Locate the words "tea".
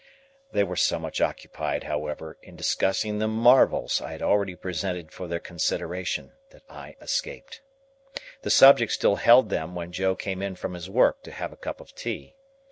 11.93-12.35